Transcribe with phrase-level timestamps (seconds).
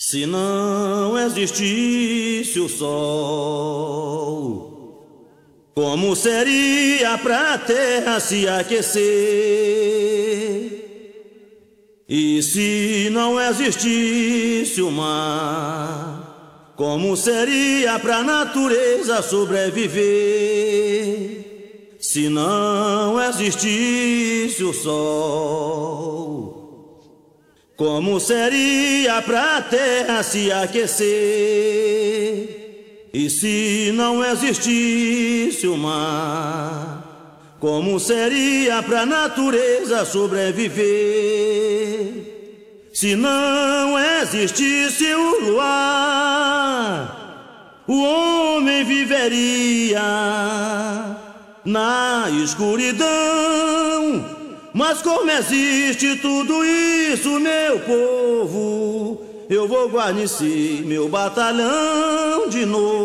[0.00, 3.98] Se não existisse o sol,
[5.74, 9.02] como seria pra terra se aquecer?
[12.08, 19.98] E se não existisse o mar, como seria pra natureza sobreviver?
[21.98, 26.57] Se não existisse o sol,
[27.78, 31.06] como seria pra terra se aquecer?
[33.14, 40.82] E se não existisse o mar, como seria pra natureza sobreviver?
[42.92, 46.24] Se não existisse o luar,
[47.86, 50.02] o homem viveria
[51.64, 54.37] na escuridão
[54.78, 59.20] mas como existe tudo isso, meu povo,
[59.50, 62.97] eu vou guarnecer meu batalhão de novo.